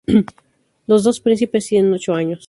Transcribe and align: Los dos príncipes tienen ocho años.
Los 0.87 1.03
dos 1.03 1.19
príncipes 1.19 1.67
tienen 1.67 1.93
ocho 1.93 2.15
años. 2.15 2.39